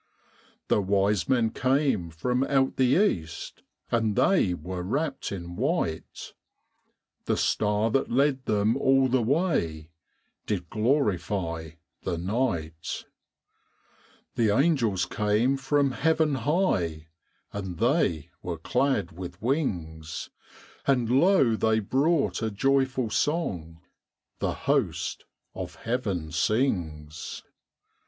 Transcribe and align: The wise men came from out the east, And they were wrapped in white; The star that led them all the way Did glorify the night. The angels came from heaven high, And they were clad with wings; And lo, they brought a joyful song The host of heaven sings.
The 0.67 0.81
wise 0.81 1.29
men 1.29 1.51
came 1.51 2.09
from 2.09 2.43
out 2.45 2.77
the 2.77 2.97
east, 3.13 3.61
And 3.91 4.15
they 4.15 4.55
were 4.55 4.81
wrapped 4.81 5.31
in 5.31 5.55
white; 5.55 6.33
The 7.25 7.37
star 7.37 7.91
that 7.91 8.09
led 8.09 8.45
them 8.45 8.75
all 8.77 9.07
the 9.09 9.21
way 9.21 9.91
Did 10.47 10.71
glorify 10.71 11.73
the 12.01 12.17
night. 12.17 13.05
The 14.33 14.49
angels 14.49 15.05
came 15.05 15.55
from 15.55 15.91
heaven 15.91 16.33
high, 16.33 17.09
And 17.53 17.77
they 17.77 18.31
were 18.41 18.57
clad 18.57 19.11
with 19.11 19.39
wings; 19.39 20.31
And 20.87 21.11
lo, 21.11 21.55
they 21.55 21.79
brought 21.79 22.41
a 22.41 22.49
joyful 22.49 23.11
song 23.11 23.81
The 24.39 24.53
host 24.65 25.25
of 25.53 25.75
heaven 25.75 26.31
sings. 26.31 27.43